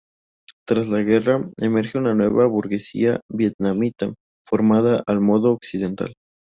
[0.67, 6.15] Tras la guerra, emerge una nueva burguesía vietnamita, formada al modo occidental.